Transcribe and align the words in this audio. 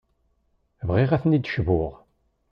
Bɣiɣ 0.87 1.09
ad 1.11 1.21
tent-id-cbuɣ. 1.21 1.91